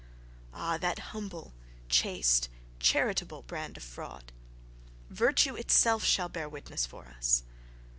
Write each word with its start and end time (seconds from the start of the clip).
Ah, 0.51 0.79
that 0.79 0.97
humble, 1.13 1.53
chaste, 1.87 2.49
charitable 2.79 3.43
brand 3.43 3.77
of 3.77 3.83
fraud! 3.83 4.31
"Virtue 5.11 5.55
itself 5.55 6.03
shall 6.03 6.27
bear 6.27 6.49
witness 6.49 6.87
for 6.87 7.05
us."... 7.05 7.43